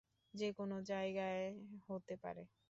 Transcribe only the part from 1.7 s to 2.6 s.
হতে পারে।